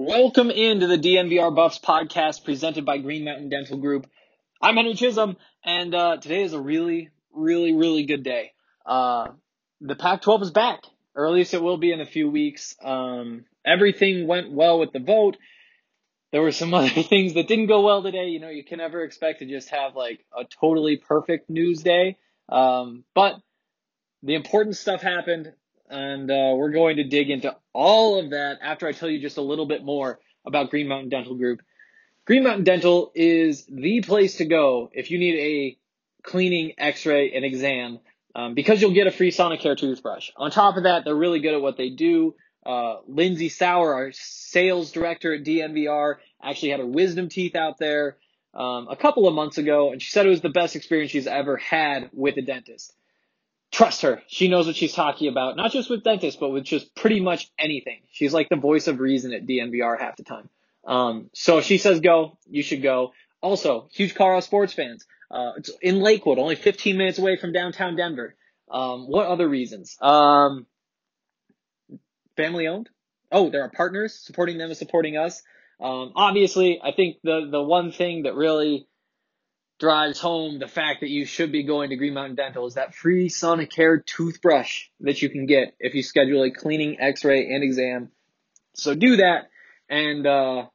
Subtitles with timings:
[0.00, 4.06] Welcome into the DNVR Buffs podcast presented by Green Mountain Dental Group.
[4.62, 8.52] I'm Henry Chisholm, and uh, today is a really, really, really good day.
[8.86, 9.26] Uh,
[9.80, 10.84] the Pac 12 is back,
[11.16, 12.76] or at least it will be in a few weeks.
[12.80, 15.36] Um, everything went well with the vote.
[16.30, 18.28] There were some other things that didn't go well today.
[18.28, 22.18] You know, you can never expect to just have like a totally perfect news day.
[22.48, 23.34] Um, but
[24.22, 25.54] the important stuff happened
[25.90, 29.36] and uh, we're going to dig into all of that after I tell you just
[29.36, 31.60] a little bit more about Green Mountain Dental Group.
[32.24, 35.78] Green Mountain Dental is the place to go if you need a
[36.22, 38.00] cleaning, x-ray, and exam
[38.34, 40.30] um, because you'll get a free Sonicare toothbrush.
[40.36, 42.34] On top of that, they're really good at what they do.
[42.66, 48.18] Uh, Lindsay Sauer, our sales director at DNVR, actually had her wisdom teeth out there
[48.52, 51.26] um, a couple of months ago, and she said it was the best experience she's
[51.26, 52.92] ever had with a dentist
[53.70, 54.22] trust her.
[54.28, 57.50] She knows what she's talking about, not just with dentists, but with just pretty much
[57.58, 58.00] anything.
[58.10, 60.48] She's like the voice of reason at DNVR half the time.
[60.86, 63.12] Um, so if she says go, you should go.
[63.40, 65.06] Also, huge Colorado sports fans.
[65.30, 68.34] Uh, it's in Lakewood, only 15 minutes away from downtown Denver.
[68.70, 69.96] Um, what other reasons?
[70.00, 70.66] Um,
[72.36, 72.88] family owned.
[73.30, 75.42] Oh, there are partners supporting them and supporting us.
[75.80, 78.88] Um, obviously, I think the the one thing that really
[79.78, 82.94] drives home the fact that you should be going to Green Mountain Dental is that
[82.94, 88.10] free Sonicare toothbrush that you can get if you schedule a cleaning, x-ray, and exam.
[88.74, 89.50] So do that
[89.88, 90.66] and, uh,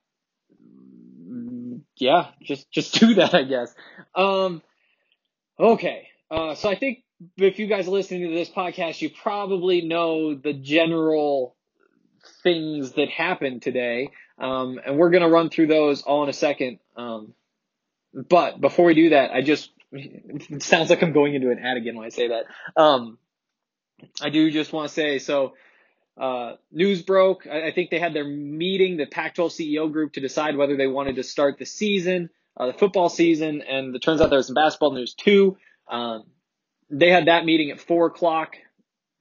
[1.98, 3.74] yeah, just, just do that, I guess.
[4.16, 4.62] Um,
[5.60, 6.08] okay.
[6.32, 7.04] Uh, so I think
[7.38, 11.56] if you guys are listening to this podcast, you probably know the general
[12.42, 14.10] things that happened today.
[14.40, 16.80] Um, and we're going to run through those all in a second.
[16.96, 17.34] Um,
[18.14, 21.78] but before we do that, I just, it sounds like I'm going into an ad
[21.78, 22.46] again when I say that.
[22.82, 23.18] Um,
[24.22, 25.54] I do just want to say, so,
[26.20, 27.48] uh, news broke.
[27.48, 30.86] I, I, think they had their meeting, the Pac-12 CEO group, to decide whether they
[30.86, 34.46] wanted to start the season, uh, the football season, and it turns out there was
[34.48, 35.58] some basketball news too.
[35.90, 36.26] Um,
[36.90, 38.58] they had that meeting at four o'clock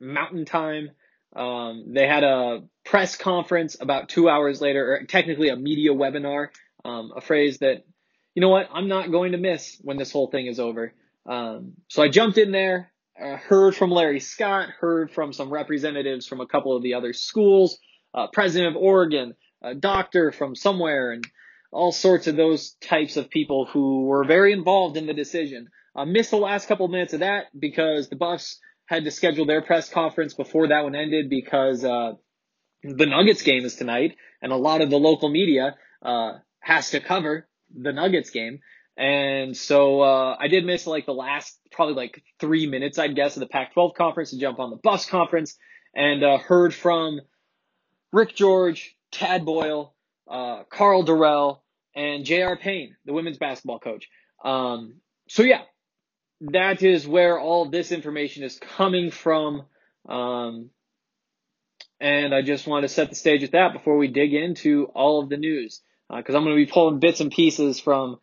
[0.00, 0.90] Mountain Time.
[1.34, 6.48] Um, they had a press conference about two hours later, or technically a media webinar,
[6.84, 7.84] um, a phrase that
[8.34, 8.68] you know what?
[8.72, 10.92] I'm not going to miss when this whole thing is over.
[11.26, 16.26] Um, so I jumped in there, uh, heard from Larry Scott, heard from some representatives
[16.26, 17.78] from a couple of the other schools,
[18.14, 21.26] uh, president of Oregon, a doctor from somewhere, and
[21.70, 25.68] all sorts of those types of people who were very involved in the decision.
[25.94, 29.46] I missed the last couple of minutes of that because the Buffs had to schedule
[29.46, 32.12] their press conference before that one ended because uh,
[32.82, 37.00] the Nuggets game is tonight, and a lot of the local media uh, has to
[37.00, 38.60] cover the Nuggets game.
[38.96, 43.36] And so, uh, I did miss like the last probably like three minutes, I'd guess,
[43.36, 45.56] of the Pac-12 conference to jump on the bus conference
[45.94, 47.20] and, uh, heard from
[48.12, 49.94] Rick George, Tad Boyle,
[50.28, 51.60] uh, Karl Dorrell,
[51.94, 52.56] and J.R.
[52.56, 54.08] Payne, the women's basketball coach.
[54.44, 54.96] Um,
[55.28, 55.62] so yeah,
[56.40, 59.64] that is where all this information is coming from.
[60.08, 60.70] Um,
[62.00, 65.22] and I just want to set the stage with that before we dig into all
[65.22, 65.80] of the news
[66.16, 68.18] because uh, I'm going to be pulling bits and pieces from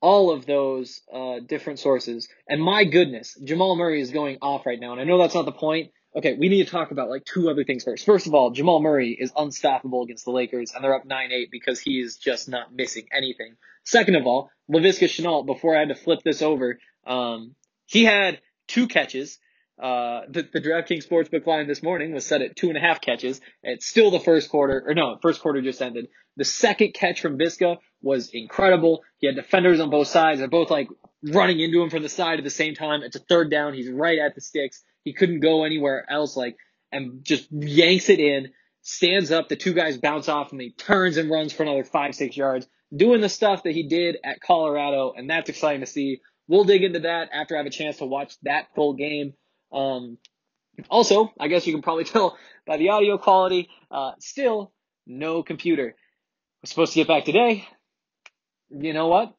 [0.00, 2.28] all of those uh, different sources.
[2.48, 5.44] And my goodness, Jamal Murray is going off right now, and I know that's not
[5.44, 5.92] the point.
[6.16, 8.06] Okay, we need to talk about like two other things first.
[8.06, 11.80] First of all, Jamal Murray is unstoppable against the Lakers, and they're up 9-8 because
[11.80, 13.56] he is just not missing anything.
[13.84, 17.54] Second of all, Laviska Shenault, before I had to flip this over, um,
[17.86, 19.38] he had two catches.
[19.82, 23.00] Uh, the, the DraftKings Sportsbook line this morning was set at two and a half
[23.00, 23.40] catches.
[23.62, 26.08] It's still the first quarter, or no, first quarter just ended.
[26.36, 29.02] The second catch from Viska was incredible.
[29.18, 30.38] He had defenders on both sides.
[30.38, 30.88] They're both like
[31.22, 33.02] running into him from the side at the same time.
[33.02, 33.74] It's a third down.
[33.74, 34.82] He's right at the sticks.
[35.04, 36.56] He couldn't go anywhere else, like,
[36.92, 38.52] and just yanks it in,
[38.82, 39.48] stands up.
[39.48, 40.60] The two guys bounce off him.
[40.60, 44.16] he turns and runs for another five, six yards, doing the stuff that he did
[44.24, 45.12] at Colorado.
[45.16, 46.20] And that's exciting to see.
[46.46, 49.34] We'll dig into that after I have a chance to watch that full game.
[49.72, 50.18] Um,
[50.90, 54.72] also, I guess you can probably tell by the audio quality, uh, still
[55.06, 55.96] no computer
[56.64, 57.68] was supposed to get back today.
[58.70, 59.34] You know what?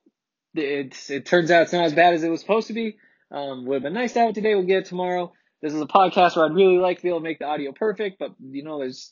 [0.53, 2.97] It, it turns out it's not as bad as it was supposed to be.
[3.31, 4.53] Um, would have been nice to have it today.
[4.53, 5.33] We'll get it tomorrow.
[5.59, 7.71] This is a podcast where I'd really like to be able to make the audio
[7.71, 9.11] perfect, but you know, there's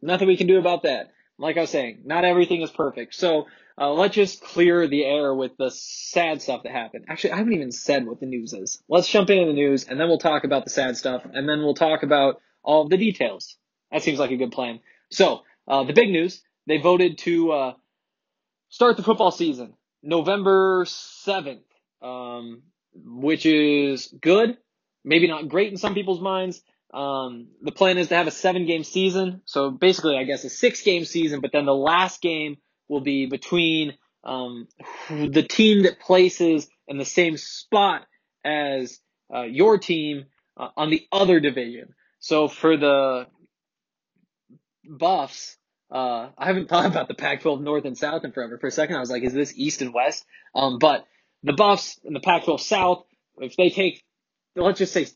[0.00, 1.10] nothing we can do about that.
[1.36, 3.16] Like I was saying, not everything is perfect.
[3.16, 3.46] So,
[3.76, 7.06] uh, let's just clear the air with the sad stuff that happened.
[7.08, 8.80] Actually, I haven't even said what the news is.
[8.88, 11.58] Let's jump into the news and then we'll talk about the sad stuff and then
[11.58, 13.56] we'll talk about all the details.
[13.90, 14.78] That seems like a good plan.
[15.10, 17.72] So, uh, the big news they voted to uh,
[18.68, 21.62] start the football season November 7th,
[22.02, 22.62] um,
[22.94, 24.56] which is good.
[25.04, 26.62] Maybe not great in some people's minds.
[26.92, 29.42] Um, the plan is to have a seven game season.
[29.46, 32.58] So basically, I guess a six game season, but then the last game
[32.88, 34.68] will be between, um,
[35.08, 38.06] the team that places in the same spot
[38.44, 39.00] as,
[39.34, 40.26] uh, your team
[40.56, 41.94] uh, on the other division.
[42.20, 43.26] So for the
[44.84, 45.56] Buffs,
[45.94, 48.58] uh, I haven't thought about the Pac-12 North and South in forever.
[48.58, 50.26] For a second, I was like, is this East and West?
[50.52, 51.06] Um, but
[51.44, 53.04] the Buffs and the Pac-12 South,
[53.38, 54.02] if they take,
[54.56, 55.06] let's just say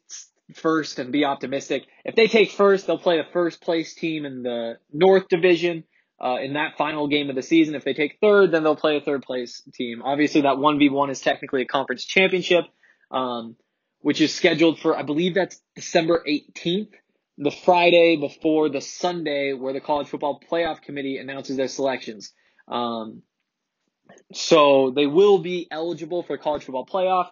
[0.54, 1.82] first and be optimistic.
[2.04, 5.84] If they take first, they'll play a first place team in the North Division.
[6.20, 7.76] Uh, in that final game of the season.
[7.76, 10.02] If they take third, then they'll play a third place team.
[10.02, 12.64] Obviously, that 1v1 is technically a conference championship,
[13.12, 13.54] um,
[14.00, 16.90] which is scheduled for, I believe that's December 18th
[17.38, 22.32] the Friday before the Sunday where the college football playoff committee announces their selections.
[22.66, 23.22] Um,
[24.32, 27.28] so they will be eligible for college football playoff.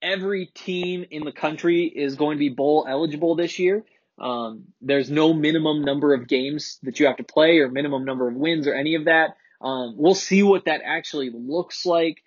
[0.00, 3.84] Every team in the country is going to be bowl eligible this year.
[4.18, 8.28] Um, there's no minimum number of games that you have to play or minimum number
[8.28, 9.36] of wins or any of that.
[9.60, 12.22] Um, we'll see what that actually looks like.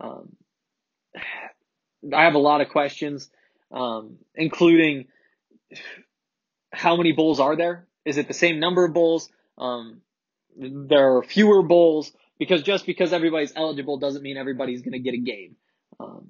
[0.00, 0.36] Um,
[2.12, 3.30] I have a lot of questions,
[3.72, 5.06] um, including
[6.72, 7.86] how many bowls are there?
[8.04, 9.30] Is it the same number of bowls?
[9.58, 10.00] Um,
[10.56, 15.14] there are fewer bowls because just because everybody's eligible doesn't mean everybody's going to get
[15.14, 15.56] a game.
[16.00, 16.28] Um,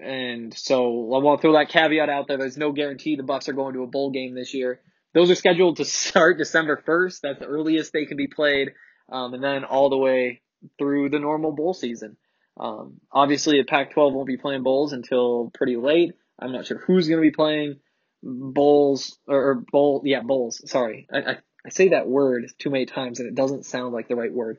[0.00, 2.38] and so I want to throw that caveat out there.
[2.38, 4.80] There's no guarantee the Buffs are going to a bowl game this year.
[5.12, 7.20] Those are scheduled to start December 1st.
[7.20, 8.70] That's the earliest they can be played.
[9.10, 10.40] Um, and then all the way
[10.78, 12.16] through the normal bowl season.
[12.58, 16.12] Um, obviously, the Pac-12 won't be playing bowls until pretty late.
[16.38, 17.80] I'm not sure who's going to be playing
[18.22, 20.68] bowls or, bowl, yeah, bowls.
[20.70, 24.08] Sorry, I, I, I say that word too many times and it doesn't sound like
[24.08, 24.58] the right word.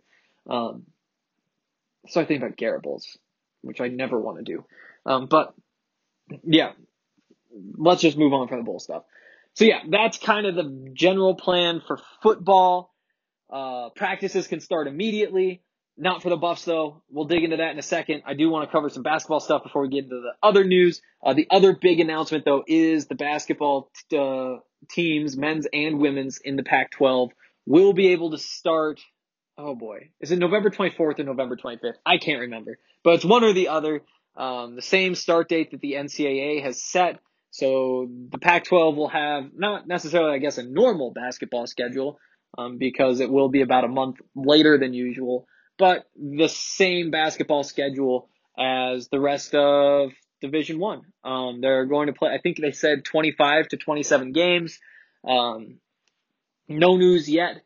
[0.50, 0.84] Um,
[2.08, 2.86] so I think about Garrett
[3.62, 4.66] which I never want to do.
[5.06, 5.54] Um, but
[6.44, 6.72] yeah,
[7.78, 9.04] let's just move on from the bowl stuff.
[9.54, 12.94] So yeah, that's kind of the general plan for football.
[13.52, 15.62] Uh, practices can start immediately.
[16.02, 17.04] Not for the Buffs though.
[17.12, 18.24] We'll dig into that in a second.
[18.26, 21.00] I do want to cover some basketball stuff before we get into the other news.
[21.24, 24.56] Uh, the other big announcement though is the basketball t- uh,
[24.90, 27.30] teams, men's and women's in the Pac-12
[27.68, 29.00] will be able to start.
[29.60, 31.98] Oh boy, is it November 24th or November 25th?
[32.04, 34.02] I can't remember, but it's one or the other.
[34.36, 37.20] Um, the same start date that the NCAA has set.
[37.52, 42.18] So the Pac-12 will have not necessarily, I guess, a normal basketball schedule,
[42.58, 45.46] um, because it will be about a month later than usual
[45.82, 51.02] but the same basketball schedule as the rest of Division One.
[51.24, 52.30] Um, they're going to play.
[52.30, 54.78] I think they said 25 to 27 games.
[55.28, 55.80] Um,
[56.68, 57.64] no news yet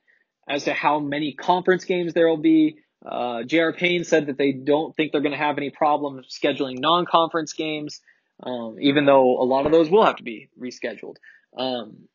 [0.47, 2.77] as to how many conference games there will be.
[3.05, 3.73] Uh, J.R.
[3.73, 7.99] Payne said that they don't think they're going to have any problem scheduling non-conference games,
[8.41, 11.17] um, even though a lot of those will have to be rescheduled.
[11.57, 12.07] Um,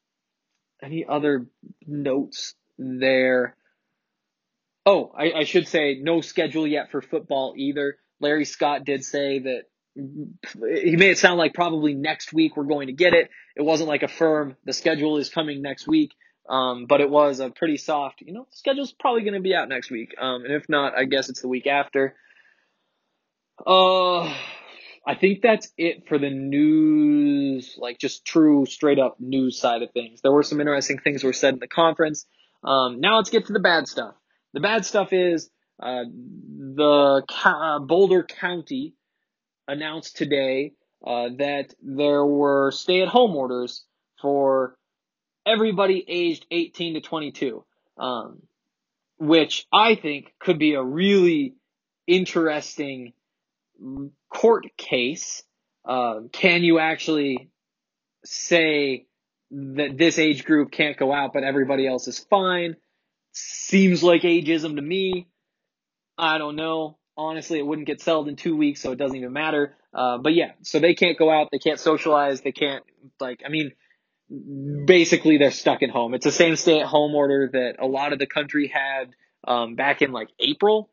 [0.82, 1.44] any other
[1.87, 3.55] notes there?
[4.87, 7.97] Oh, I, I should say no schedule yet for football either.
[8.21, 9.62] Larry Scott did say that
[9.94, 13.31] he made it sound like probably next week we're going to get it.
[13.56, 16.12] It wasn't like a firm, the schedule is coming next week.
[16.49, 19.69] Um, but it was a pretty soft, you know, schedule's probably going to be out
[19.69, 20.15] next week.
[20.19, 22.17] Um, and if not, I guess it's the week after.
[23.65, 24.35] Uh,
[25.06, 29.93] I think that's it for the news, like just true, straight up news side of
[29.93, 30.23] things.
[30.23, 32.26] There were some interesting things were said in the conference.
[32.65, 34.15] Um, now let's get to the bad stuff.
[34.52, 35.49] The bad stuff is
[35.80, 38.95] uh, the uh, Boulder County
[39.69, 40.73] announced today
[41.07, 43.85] uh, that there were stay-at-home orders
[44.21, 44.76] for
[45.47, 47.64] everybody aged 18 to 22,
[47.97, 48.42] um,
[49.19, 51.54] which I think could be a really
[52.07, 53.12] interesting
[54.28, 55.42] court case.
[55.85, 57.50] Uh, can you actually
[58.25, 59.07] say
[59.50, 62.76] that this age group can't go out, but everybody else is fine?
[63.33, 65.29] Seems like ageism to me.
[66.19, 66.99] I don't know.
[67.17, 69.77] Honestly, it wouldn't get settled in two weeks, so it doesn't even matter.
[69.93, 72.85] Uh, but yeah, so they can't go out, they can't socialize, they can't,
[73.19, 73.73] like, I mean,
[74.87, 76.15] basically they're stuck at home.
[76.15, 79.15] It's the same stay at home order that a lot of the country had,
[79.47, 80.91] um, back in like April.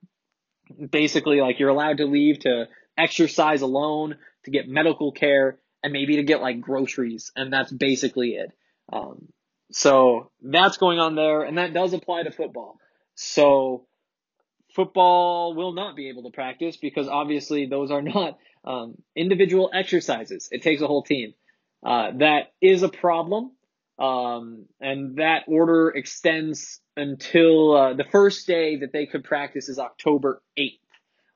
[0.91, 2.67] Basically, like, you're allowed to leave to
[2.97, 8.31] exercise alone, to get medical care, and maybe to get like groceries, and that's basically
[8.31, 8.51] it.
[8.91, 9.27] Um,
[9.71, 12.79] so that's going on there, and that does apply to football.
[13.15, 13.85] So
[14.73, 20.49] football will not be able to practice because obviously those are not um, individual exercises.
[20.51, 21.33] It takes a whole team.
[21.85, 23.51] Uh, that is a problem,
[23.99, 29.79] um, and that order extends until uh, the first day that they could practice is
[29.79, 30.79] October 8th.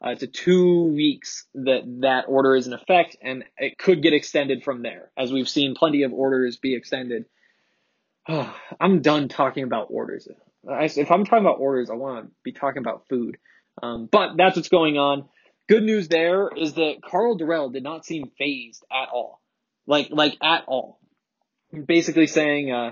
[0.04, 4.64] Uh, to two weeks that that order is in effect, and it could get extended
[4.64, 7.26] from there, as we've seen plenty of orders be extended.
[8.80, 10.28] I'm done talking about orders.
[10.64, 13.38] If I'm talking about orders, I want to be talking about food.
[13.82, 15.26] Um, but that's what's going on.
[15.68, 19.42] Good news there is that Karl Dorrell did not seem fazed at all,
[19.88, 21.00] like like at all.
[21.88, 22.92] Basically saying, uh,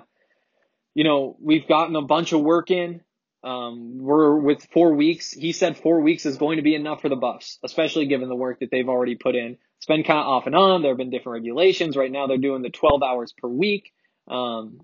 [0.93, 3.01] you know, we've gotten a bunch of work in.
[3.43, 5.31] Um, we're with four weeks.
[5.31, 8.35] He said four weeks is going to be enough for the Buffs, especially given the
[8.35, 9.57] work that they've already put in.
[9.77, 10.81] It's been kind of off and on.
[10.81, 11.95] There have been different regulations.
[11.95, 13.91] Right now, they're doing the 12 hours per week.
[14.27, 14.81] Um,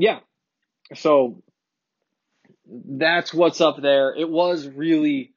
[0.00, 0.20] yeah.
[0.94, 1.42] So
[2.66, 4.14] that's what's up there.
[4.14, 5.34] It was really,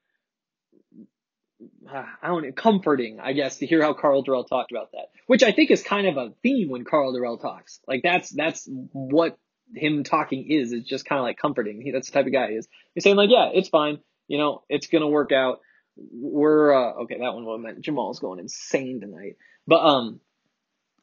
[1.88, 5.43] I don't know, comforting, I guess, to hear how Karl Dorrell talked about that, which
[5.43, 7.82] I think is kind of a theme when Karl Dorrell talks.
[7.88, 9.38] Like that's, that's what
[9.75, 10.72] him talking is.
[10.72, 11.82] It's just kind of like comforting.
[11.82, 12.67] He, that's the type of guy he is.
[12.96, 14.00] He's saying like, yeah, it's fine.
[14.27, 15.60] You know, it's to work out.
[15.98, 19.36] We're, uh, okay, that one meant Jamal's going insane tonight,
[19.67, 20.22] but, um,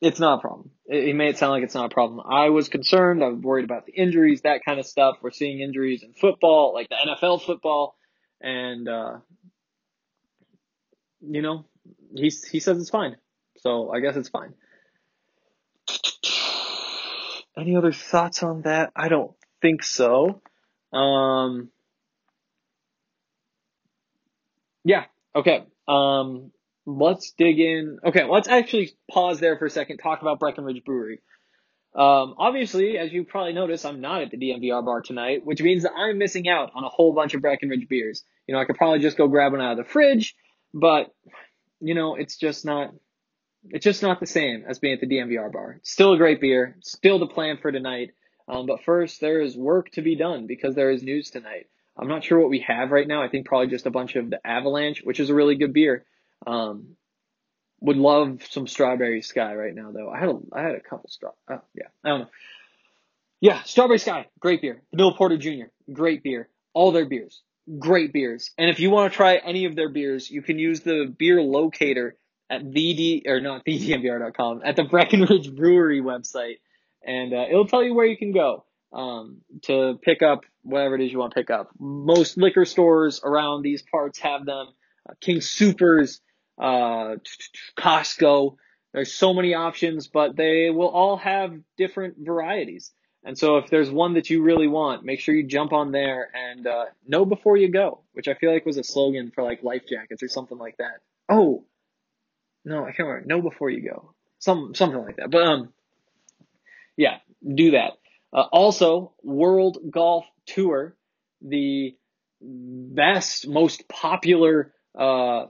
[0.01, 0.71] it's not a problem.
[0.89, 2.25] He made it sound like it's not a problem.
[2.27, 3.23] I was concerned.
[3.23, 5.19] I was worried about the injuries, that kind of stuff.
[5.21, 7.97] We're seeing injuries in football, like the NFL football,
[8.41, 9.19] and uh,
[11.21, 11.67] you know,
[12.15, 13.17] he he says it's fine.
[13.59, 14.55] So I guess it's fine.
[17.57, 18.93] Any other thoughts on that?
[18.97, 20.41] I don't think so.
[20.93, 21.69] Um,
[24.85, 25.05] yeah.
[25.35, 25.65] Okay.
[25.87, 26.53] Um,
[26.99, 27.99] let's dig in.
[28.05, 29.99] Okay, let's actually pause there for a second.
[29.99, 31.21] Talk about Breckenridge Brewery.
[31.95, 35.83] Um, obviously, as you probably noticed, I'm not at the DNVR bar tonight, which means
[35.83, 38.23] that I'm missing out on a whole bunch of Breckenridge beers.
[38.47, 40.37] You know, I could probably just go grab one out of the fridge,
[40.73, 41.13] but
[41.81, 42.91] you know, it's just not.
[43.65, 45.81] It's just not the same as being at the DNVR bar.
[45.83, 46.77] Still a great beer.
[46.81, 48.13] Still the plan for tonight.
[48.49, 51.67] Um, but first, there is work to be done because there is news tonight.
[51.97, 53.23] I'm not sure what we have right now.
[53.23, 56.07] I think probably just a bunch of the Avalanche, which is a really good beer.
[56.47, 56.97] Um,
[57.81, 60.11] would love some strawberry sky right now though.
[60.11, 61.31] I had a I had a couple straw.
[61.51, 62.29] Oh, yeah, I don't know.
[63.41, 64.83] Yeah, strawberry sky, great beer.
[64.95, 66.49] Bill Porter Jr., great beer.
[66.75, 67.43] All their beers,
[67.79, 68.51] great beers.
[68.59, 71.41] And if you want to try any of their beers, you can use the beer
[71.41, 72.17] locator
[72.51, 76.59] at the or not thednvr.com at the Breckenridge Brewery website,
[77.03, 81.01] and uh, it'll tell you where you can go um, to pick up whatever it
[81.01, 81.71] is you want to pick up.
[81.79, 84.67] Most liquor stores around these parts have them.
[85.09, 86.21] Uh, King Soopers
[86.61, 87.17] uh,
[87.79, 88.57] Costco.
[88.93, 92.93] There's so many options, but they will all have different varieties.
[93.23, 96.31] And so if there's one that you really want, make sure you jump on there
[96.35, 99.63] and uh, know before you go, which I feel like was a slogan for like
[99.63, 101.01] life jackets or something like that.
[101.29, 101.65] Oh,
[102.65, 103.27] no, I can't remember.
[103.27, 104.15] Know before you go.
[104.39, 105.31] Some something like that.
[105.31, 105.73] But um,
[106.97, 107.93] yeah, do that.
[108.33, 110.95] Uh, also, World Golf Tour,
[111.43, 111.97] the
[112.41, 115.47] best, most popular uh,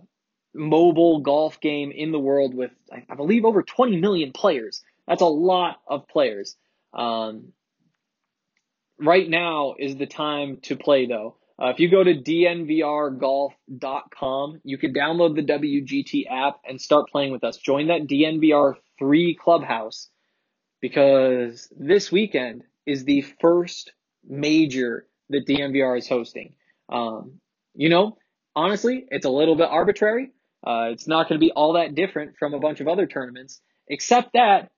[0.55, 4.83] mobile golf game in the world with, I believe, over 20 million players.
[5.07, 6.57] That's a lot of players.
[6.93, 7.53] Um,
[8.99, 11.37] right now is the time to play, though.
[11.61, 17.33] Uh, if you go to dnvrgolf.com, you can download the WGT app and start playing
[17.33, 17.59] with us.
[17.59, 20.09] Join that DNVR 3 clubhouse
[20.81, 23.93] because this weekend is the first
[24.27, 26.55] major that DNVR is hosting.
[26.89, 27.41] Um,
[27.75, 28.17] you know,
[28.57, 30.33] honestly, it's a little bit arbitrary.
[30.67, 33.61] Uh, it's not going to be all that different from a bunch of other tournaments,
[33.89, 34.71] except that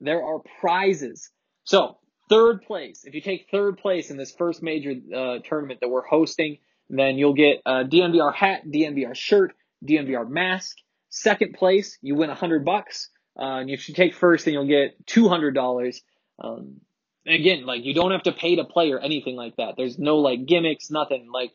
[0.00, 1.30] there are prizes.
[1.64, 5.88] So, third place, if you take third place in this first major uh, tournament that
[5.88, 9.52] we're hosting, then you'll get a DNVR hat, DNVR shirt,
[9.86, 10.76] DNVR mask.
[11.08, 13.08] Second place, you win a hundred bucks.
[13.38, 16.02] Uh, and if you take first, then you'll get two hundred dollars.
[16.42, 16.80] Um,
[17.26, 19.74] again, like you don't have to pay to play or anything like that.
[19.76, 21.28] There's no like gimmicks, nothing.
[21.32, 21.52] Like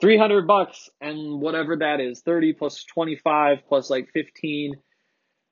[0.00, 4.74] 300 bucks and whatever that is 30 plus 25 plus like 15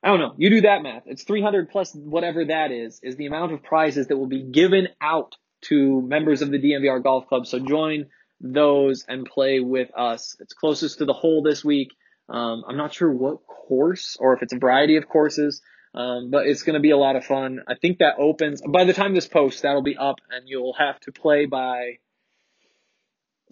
[0.03, 0.33] i don't know.
[0.37, 1.03] You do that math.
[1.05, 4.89] It's 300 plus whatever that is is the amount of prizes that will be given
[5.01, 7.47] out to members of the dnvr golf club.
[7.47, 8.07] So join
[8.41, 10.35] those and play with us.
[10.39, 11.91] It's closest to the hole this week.
[12.29, 15.61] Um, i'm not sure what course or if it's a variety of courses
[15.95, 17.59] um, but it's going to be a lot of fun.
[17.67, 20.99] I think that opens by the time this posts that'll be up and you'll have
[21.01, 21.99] to play by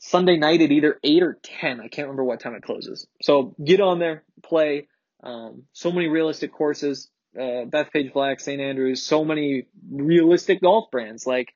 [0.04, 1.80] Sunday night at either 8 or 10.
[1.80, 3.06] I can't remember what time it closes.
[3.22, 4.88] So get on there, play.
[5.24, 7.08] Um, so many realistic courses.
[7.38, 8.60] Uh, Bethpage Black, St.
[8.60, 11.54] Andrews, so many realistic golf brands like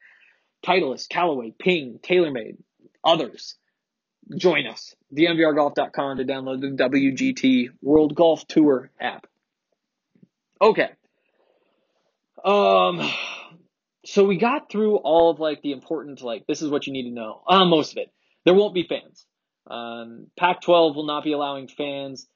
[0.64, 2.58] Titleist, Callaway, Ping, TaylorMade,
[3.04, 3.56] others.
[4.38, 4.96] Join us.
[5.14, 9.26] DNVRGolf.com to download the WGT World Golf Tour app.
[10.62, 10.90] Okay.
[12.44, 13.12] Um,
[14.06, 17.10] so we got through all of like the important, like, this is what you need
[17.10, 17.42] to know.
[17.48, 18.12] Uh, most of it.
[18.46, 19.26] There won't be fans.
[19.68, 22.28] Um, Pac 12 will not be allowing fans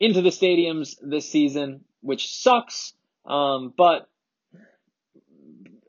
[0.00, 2.92] into the stadiums this season, which sucks.
[3.24, 4.08] Um, but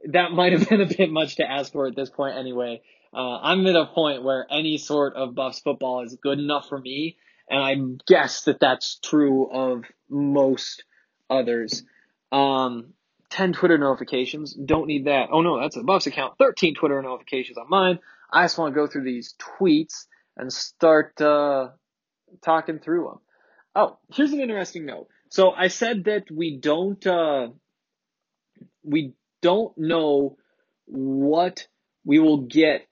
[0.09, 2.81] that might have been a bit much to ask for at this point anyway.
[3.13, 6.79] Uh, I'm at a point where any sort of Buffs football is good enough for
[6.79, 7.17] me,
[7.49, 7.75] and I
[8.07, 10.83] guess that that's true of most
[11.29, 11.83] others.
[12.31, 12.93] Um,
[13.29, 14.53] 10 Twitter notifications.
[14.53, 15.29] Don't need that.
[15.31, 16.37] Oh no, that's a Buffs account.
[16.37, 17.99] 13 Twitter notifications on mine.
[18.33, 21.69] I just want to go through these tweets and start uh,
[22.43, 23.19] talking through them.
[23.75, 25.07] Oh, here's an interesting note.
[25.29, 27.49] So I said that we don't uh,
[28.83, 30.37] we don't know
[30.85, 31.67] what
[32.05, 32.87] we will get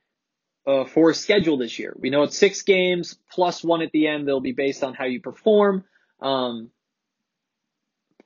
[0.65, 1.95] uh, for schedule this year.
[1.99, 4.27] We know it's six games plus one at the end.
[4.27, 5.85] They'll be based on how you perform.
[6.21, 6.69] Um,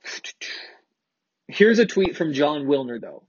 [1.48, 3.24] here's a tweet from Jon Wilner though.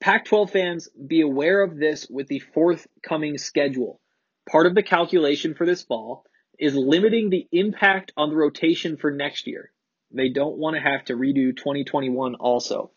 [0.00, 4.00] Pac-12 fans, be aware of this with the forthcoming schedule.
[4.48, 6.24] Part of the calculation for this fall
[6.58, 9.70] is limiting the impact on the rotation for next year.
[10.10, 12.90] They don't want to have to redo 2021 also.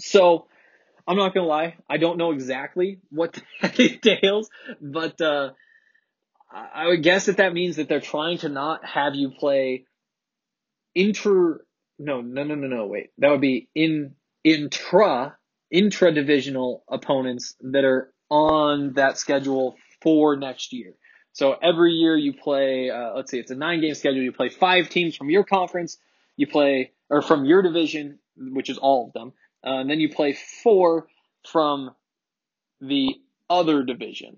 [0.00, 0.46] So,
[1.06, 5.50] I'm not gonna lie, I don't know exactly what that entails, but uh,
[6.52, 9.86] I would guess that that means that they're trying to not have you play
[10.94, 11.64] inter.
[11.98, 12.86] No, no, no, no, no.
[12.86, 15.36] Wait, that would be in intra
[15.72, 20.92] intra divisional opponents that are on that schedule for next year.
[21.32, 24.22] So every year you play, uh, let's see, it's a nine game schedule.
[24.22, 25.96] You play five teams from your conference.
[26.36, 29.32] You play, or from your division, which is all of them.
[29.64, 31.06] Uh, and then you play four
[31.50, 31.94] from
[32.80, 33.14] the
[33.48, 34.36] other division.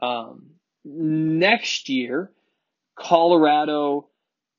[0.00, 0.50] Um,
[0.84, 2.32] next year,
[2.96, 4.08] Colorado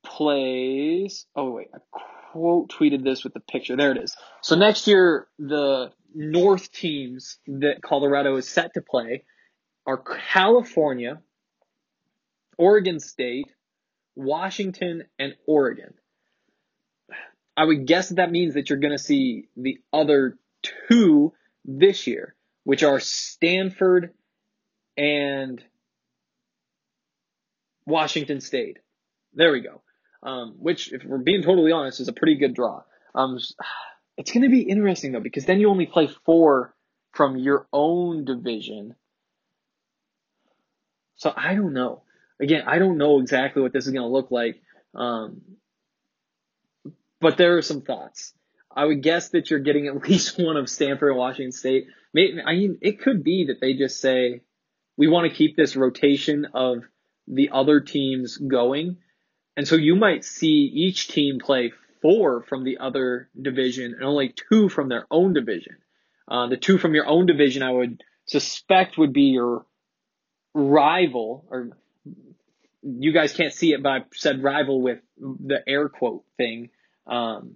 [0.06, 1.26] plays.
[1.36, 1.80] Oh wait, I
[2.32, 3.76] quote tweeted this with the picture.
[3.76, 4.16] There it is.
[4.42, 9.24] So next year, the North teams that Colorado is set to play
[9.86, 11.22] are California,
[12.58, 13.48] Oregon State,
[14.16, 15.94] Washington, and Oregon.
[17.56, 20.38] I would guess that, means that you're going to see the other
[20.90, 21.34] two
[21.66, 24.14] this year, which are Stanford
[24.98, 25.64] and
[27.86, 28.78] Washington State.
[29.34, 29.82] There we go.
[30.24, 32.84] Um, which, if we're being totally honest, is a pretty good draw.
[33.14, 33.38] Um,
[34.18, 36.74] it's going to be interesting though, because then you only play four
[37.14, 38.96] from your own division.
[41.16, 42.04] So I don't know.
[42.42, 44.62] Again, I don't know exactly what this is going to look like.
[44.96, 45.42] Um,
[47.22, 48.34] but there are some thoughts.
[48.76, 51.86] I would guess that you're getting at least one of Stanford and Washington State.
[52.16, 54.42] I mean, it could be that they just say,
[54.98, 56.84] we want to keep this rotation of
[57.28, 58.98] the other teams going.
[59.56, 61.72] And so you might see each team play
[62.04, 65.78] four from the other division and only two from their own division.
[66.28, 69.66] Uh, the two from your own division, I would suspect would be your
[70.54, 71.70] rival, or
[72.84, 76.70] you guys can't see it, but I said rival with the air quote thing.
[77.08, 77.56] Um,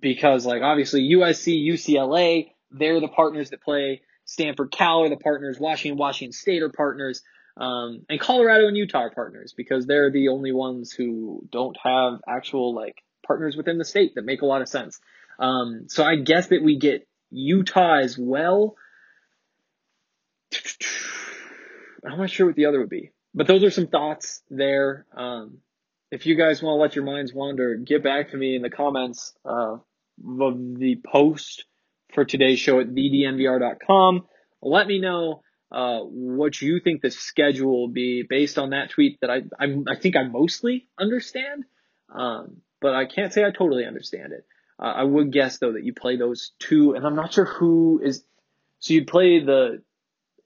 [0.00, 4.02] because like obviously USC, UCLA, they're the partners that play.
[4.24, 5.58] Stanford, Cal are the partners.
[5.58, 7.22] Washington, Washington State are partners.
[7.56, 12.20] Um, and Colorado and Utah are partners because they're the only ones who don't have
[12.28, 14.98] actual like partners within the state that make a lot of sense.
[15.38, 18.74] Um, so I guess that we get Utah as well.
[22.04, 25.06] I'm not sure what the other would be, but those are some thoughts there.
[25.16, 25.58] Um,
[26.10, 28.70] if you guys want to let your minds wander, get back to me in the
[28.70, 31.64] comments uh, of the post
[32.14, 34.26] for today's show at thednvr.com.
[34.62, 39.18] Let me know uh, what you think the schedule will be based on that tweet
[39.20, 41.64] that I I, I think I mostly understand,
[42.14, 44.46] um, but I can't say I totally understand it.
[44.78, 48.00] Uh, I would guess though that you play those two, and I'm not sure who
[48.02, 48.22] is.
[48.80, 49.82] So you'd play the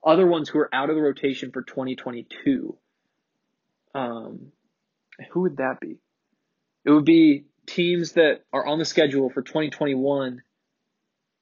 [0.04, 2.76] other ones who are out of the rotation for 2022.
[3.94, 4.52] Um,
[5.30, 5.98] who would that be?
[6.84, 10.42] It would be teams that are on the schedule for 2021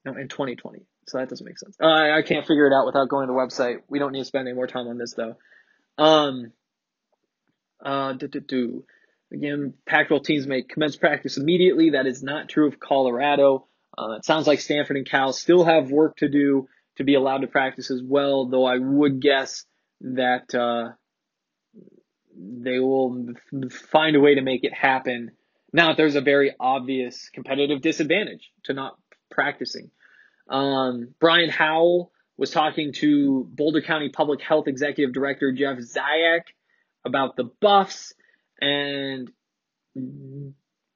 [0.05, 0.83] no, in 2020.
[1.07, 1.77] So that doesn't make sense.
[1.81, 3.83] Uh, I, I can't figure it out without going to the website.
[3.89, 5.37] We don't need to spend any more time on this though.
[5.99, 6.53] Um,
[7.85, 8.85] uh, do, do, do.
[9.33, 11.91] Again, Pac-12 teams may commence practice immediately.
[11.91, 13.67] That is not true of Colorado.
[13.97, 17.39] Uh, it sounds like Stanford and Cal still have work to do to be allowed
[17.39, 19.65] to practice as well, though I would guess
[20.01, 20.93] that uh,
[22.37, 23.35] they will
[23.71, 25.33] find a way to make it happen.
[25.73, 28.99] Now, there's a very obvious competitive disadvantage to not
[29.31, 29.91] practicing.
[30.49, 36.45] Um, Brian Howell was talking to Boulder County Public Health Executive Director Jeff Zayach
[37.05, 38.15] about the buffs,
[38.61, 39.31] and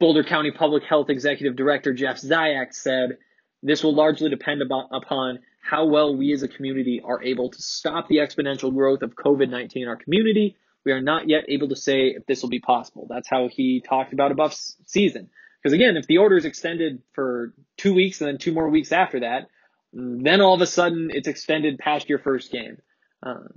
[0.01, 3.19] Boulder County Public Health Executive Director Jeff Zayach said,
[3.63, 7.63] this will largely depend about, upon how well we as a community are able to
[7.63, 11.77] stop the exponential growth of COVID-19 in our community We are not yet able to
[11.77, 13.07] say if this will be possible.
[13.09, 15.31] That's how he talked about a Buffs season.
[15.63, 18.93] Because again, if the order is extended for two weeks and then two more weeks
[18.93, 19.49] after that,
[19.95, 22.77] then all of a sudden it's extended past your first game.
[23.23, 23.49] Uh,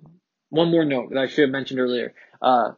[0.50, 2.14] one more note that I should have mentioned earlier.
[2.42, 2.72] Uh,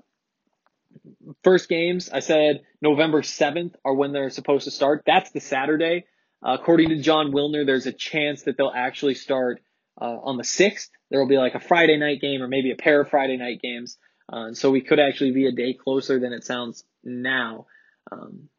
[1.43, 5.03] first games, I said November 7th are when they're supposed to start.
[5.05, 6.05] That's the Saturday.
[6.45, 9.61] Uh, according to Jon Wilner, there's a chance that they'll actually start
[10.01, 10.89] uh, on the 6th.
[11.09, 13.61] There will be like a Friday night game or maybe a pair of Friday night
[13.61, 13.97] games.
[14.31, 17.65] Uh, so we could actually be a day closer than it sounds now.
[18.11, 18.49] Um,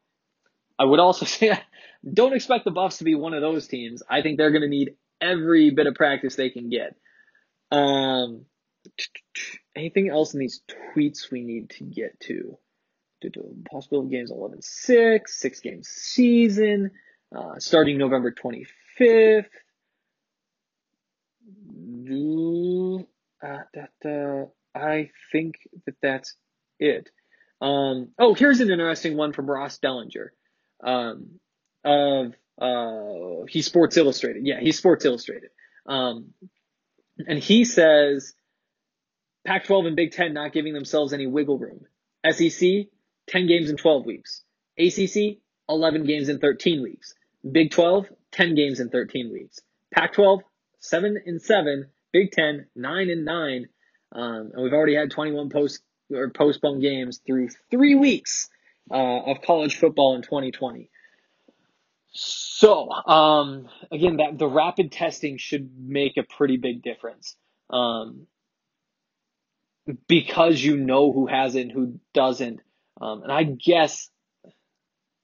[0.77, 1.57] I would also say,
[2.11, 4.03] don't expect the Buffs to be one of those teams.
[4.09, 6.95] I think they're going to need every bit of practice they can get.
[7.71, 8.45] Um,
[9.75, 10.61] anything else in these
[10.95, 12.57] tweets we need to get to?
[13.69, 16.91] Possible games 11 6, six game season,
[17.35, 19.45] uh, starting November 25th.
[22.03, 23.07] Do,
[23.43, 24.45] Uh, that, uh,
[24.77, 25.55] I think
[25.85, 26.35] that that's
[26.79, 27.09] it.
[27.61, 30.29] Um, oh, here's an interesting one from Ross Dellenger
[30.83, 31.39] um,
[31.83, 34.45] of uh, he's Sports Illustrated.
[34.45, 35.49] Yeah, he's Sports Illustrated.
[35.85, 36.33] Um,
[37.27, 38.33] and he says
[39.45, 41.85] Pac-12 and Big Ten not giving themselves any wiggle room.
[42.29, 42.87] SEC
[43.27, 44.43] 10 games in 12 weeks.
[44.77, 45.37] ACC
[45.69, 47.13] 11 games in 13 weeks.
[47.49, 49.59] Big 12 10 games in 13 weeks.
[49.91, 50.41] Pac-12
[50.81, 51.87] seven and seven.
[52.11, 53.69] Big Ten nine and nine.
[54.11, 55.81] Um, and we've already had 21 post
[56.13, 58.49] or postponed games through three weeks
[58.91, 60.89] uh, of college football in 2020.
[62.13, 67.37] So, um, again, that the rapid testing should make a pretty big difference.
[67.69, 68.27] Um,
[70.07, 72.61] because you know who has it and who doesn't.
[72.99, 74.09] Um, and I guess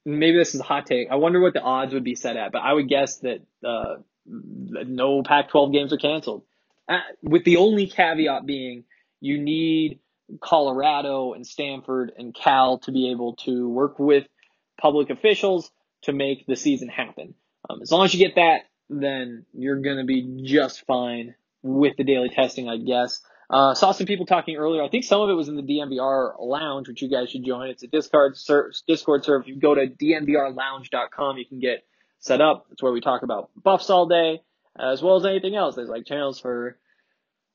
[0.04, 1.08] maybe this is a hot take.
[1.10, 3.96] I wonder what the odds would be set at, but I would guess that uh,
[4.26, 6.42] no Pac-12 games are canceled.
[6.88, 8.84] Uh, with the only caveat being
[9.20, 10.00] you need
[10.40, 14.26] Colorado and Stanford and Cal to be able to work with
[14.80, 15.70] public officials
[16.02, 17.34] to make the season happen.
[17.68, 21.96] Um, as long as you get that, then you're going to be just fine with
[21.96, 23.20] the daily testing, I guess.
[23.50, 24.82] Uh, saw some people talking earlier.
[24.82, 27.70] I think some of it was in the DNVR lounge, which you guys should join.
[27.70, 28.72] It's a Discord server.
[28.86, 29.42] Discord server.
[29.42, 31.84] If you go to dnvrlounge.com, you can get
[32.20, 32.66] set up.
[32.72, 34.42] It's where we talk about buffs all day,
[34.78, 35.76] as well as anything else.
[35.76, 36.76] There's like channels for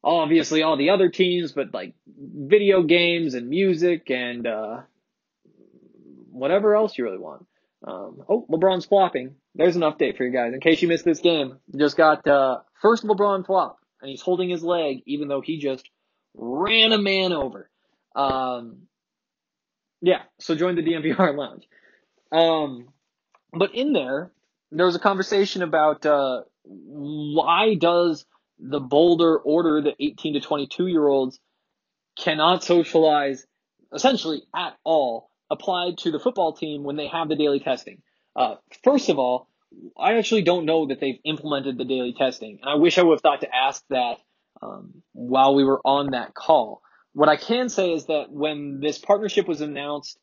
[0.04, 4.82] obviously all the other teams, but like video games and music and uh,
[6.32, 7.46] whatever else you really want.
[7.86, 9.36] Um, oh, LeBron's flopping.
[9.56, 10.54] There's an update for you guys.
[10.54, 14.50] In case you missed this game, just got uh, first LeBron flop, and he's holding
[14.50, 15.90] his leg even though he just
[16.36, 17.70] ran a man over.
[18.16, 18.84] Um,
[20.02, 21.68] yeah, so join the DNVR lounge.
[22.32, 22.90] Um,
[23.54, 24.32] but in there,
[24.72, 28.26] there was a conversation about uh, why does
[28.60, 31.40] the Boulder order that 18 to 22 year olds
[32.18, 33.46] cannot socialize
[33.94, 38.02] essentially at all applied to the football team when they have the daily testing.
[38.36, 39.48] Uh, first of all,
[39.98, 43.16] I actually don't know that they've implemented the daily testing, and I wish I would
[43.16, 44.18] have thought to ask that
[44.62, 46.82] um, while we were on that call.
[47.14, 50.18] What I can say is that when this partnership was announced,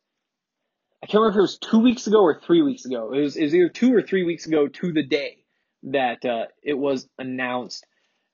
[1.03, 3.13] I can't remember if it was two weeks ago or three weeks ago.
[3.13, 5.37] It was, it was either two or three weeks ago to the day
[5.83, 7.85] that uh, it was announced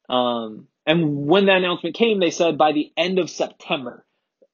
[0.10, 4.06] um, and when that announcement came, they said by the end of September,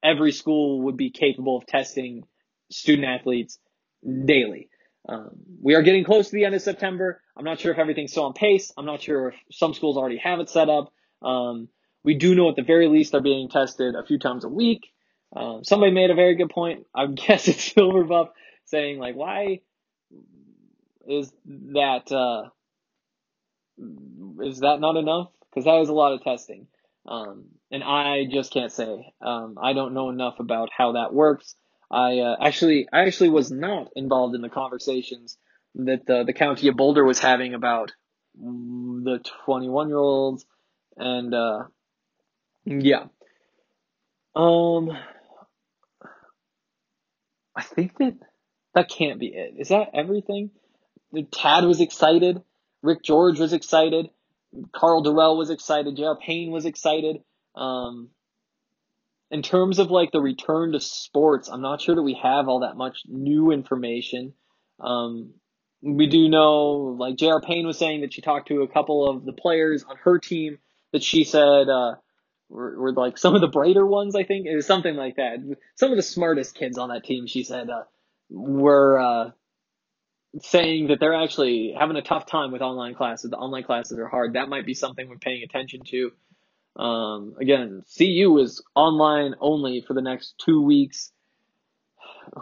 [0.03, 2.23] every school would be capable of testing
[2.71, 3.59] student athletes
[4.25, 4.69] daily.
[5.07, 7.21] Um, we are getting close to the end of September.
[7.37, 8.71] I'm not sure if everything's still on pace.
[8.77, 10.93] I'm not sure if some schools already have it set up.
[11.21, 11.69] Um,
[12.03, 14.87] we do know at the very least they're being tested a few times a week.
[15.35, 16.85] Um, somebody made a very good point.
[16.95, 18.29] I guess it's Silverbuff
[18.65, 19.61] saying like, why
[21.07, 21.31] is
[21.73, 22.49] that, uh,
[24.43, 25.29] is that not enough?
[25.53, 26.67] because that is a lot of testing.
[27.07, 29.13] Um, and I just can't say.
[29.21, 31.55] Um, I don't know enough about how that works.
[31.93, 35.37] I uh, actually, I actually was not involved in the conversations
[35.75, 37.91] that the, the county of Boulder was having about
[38.35, 40.43] the 21 year olds,
[40.97, 41.63] and uh,
[42.65, 43.05] yeah.
[44.35, 44.89] Um,
[47.55, 48.15] I think that
[48.73, 49.53] that can't be it.
[49.59, 50.49] Is that everything?
[51.31, 52.41] Tad was excited.
[52.81, 54.09] Rick George was excited.
[54.71, 55.95] Karl Dorrell was excited.
[55.95, 56.17] J.R.
[56.17, 57.17] Payne was excited.
[57.55, 58.09] Um,
[59.33, 62.59] in terms of like the return to sports, I'm not sure that we have all
[62.59, 64.33] that much new information.
[64.79, 65.33] Um,
[65.81, 67.41] we do know, like J.R.
[67.41, 70.59] Payne was saying that she talked to a couple of the players on her team
[70.91, 71.95] that she said uh,
[72.47, 74.15] were, were like some of the brighter ones.
[74.15, 75.39] I think it was something like that.
[75.77, 77.85] Some of the smartest kids on that team, she said, uh,
[78.29, 79.31] were uh,
[80.41, 83.31] saying that they're actually having a tough time with online classes.
[83.31, 84.33] The online classes are hard.
[84.33, 86.11] That might be something we're paying attention to.
[86.75, 91.11] Um, again, CU is online only for the next two weeks.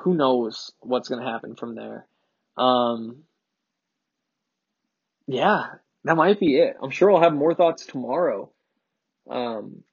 [0.02, 2.06] Who knows what's going to happen from there?
[2.58, 3.24] Um,
[5.28, 5.66] yeah,
[6.04, 6.78] that might be it.
[6.82, 8.52] I'm sure I'll have more thoughts tomorrow.
[9.30, 9.84] Um,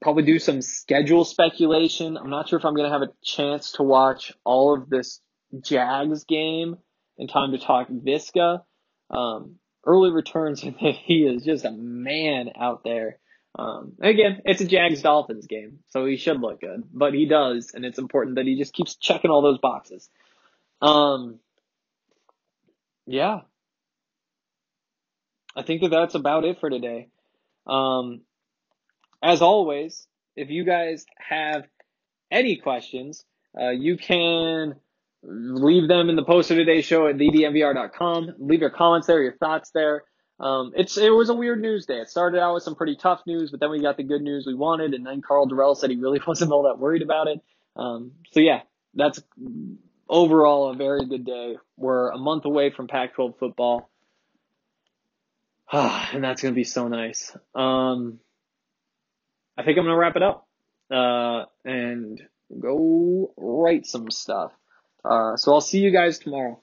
[0.00, 2.16] probably do some schedule speculation.
[2.16, 5.20] I'm not sure if I'm going to have a chance to watch all of this
[5.60, 6.76] Jags game
[7.16, 8.62] in time to talk Viska.
[9.10, 13.18] Um, early returns, he is just a man out there.
[13.54, 17.72] Um, again, it's a Jags Dolphins game, so he should look good, but he does,
[17.74, 20.08] and it's important that he just keeps checking all those boxes.
[20.80, 21.40] Um,
[23.06, 23.40] yeah,
[25.56, 27.08] I think that that's about it for today.
[27.66, 28.20] Um,
[29.22, 30.06] as always,
[30.36, 31.66] if you guys have
[32.30, 33.24] any questions,
[33.60, 34.76] uh, you can
[35.22, 38.34] leave them in the post of today's show at thednvr.com.
[38.38, 40.04] Leave your comments there, your thoughts there.
[40.40, 41.98] Um, it's it was a weird news day.
[41.98, 44.46] It started out with some pretty tough news, but then we got the good news
[44.46, 47.40] we wanted, and then Karl Dorrell said he really wasn't all that worried about it.
[47.74, 48.60] Um, so yeah,
[48.94, 49.20] that's
[50.08, 51.56] overall a very good day.
[51.76, 53.90] We're a month away from Pac-12 football,
[55.72, 57.36] and that's gonna be so nice.
[57.54, 58.20] Um,
[59.56, 60.46] I think I'm gonna wrap it up
[60.90, 62.22] uh, and
[62.60, 64.52] go write some stuff.
[65.04, 66.60] Uh, so I'll see you guys tomorrow.